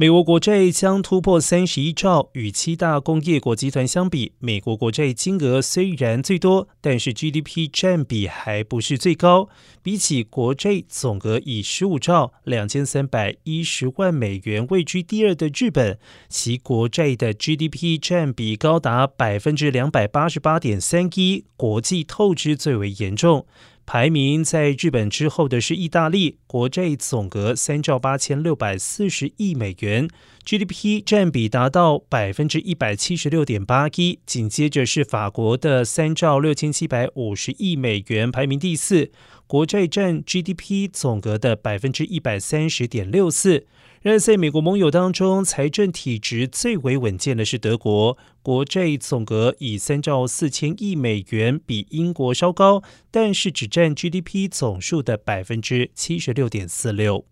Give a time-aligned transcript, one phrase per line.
[0.00, 9.48] 美国国债将突破三十一兆，与七大工业国集团相比，美国国债金额虽然最多，但是 GDP 占比还不是最高。
[9.82, 23.44] 比起国债总额以十五兆两千三百一十万美元位居第二的日本，其国债的 GDP 占比高达百分之两百八十八点三一，国际透支最为严重。
[23.88, 30.06] 排名在日本之后的是意大利，国债总额三兆八千六百四十亿美元
[30.44, 34.18] ，GDP 占比达到百分之一百七十六点八一。
[34.26, 39.10] 紧接着是法国的三兆六千七百五十亿美元，排名第四，
[39.46, 43.66] 国债占 GDP 总额的百分之一百三十点六四。
[44.00, 57.24] 然而，在美国盟友当中，财政体制最为稳健的是德国，国债总额以三兆四千亿美元，比英国稍高，但是只占 GDP 总数的百分之七十六点四六。